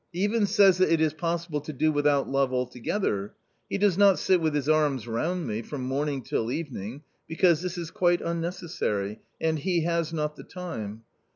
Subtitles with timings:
[0.11, 3.35] He even says that it is possible to do without love altogether.
[3.69, 7.77] He does not sit with his arms round me, from morning till evening, because this
[7.77, 11.03] is quite unnecessary, and he has not the time.